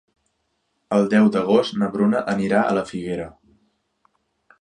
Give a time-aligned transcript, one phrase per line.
[0.95, 3.29] El deu d'agost na Bruna anirà a la Figuera.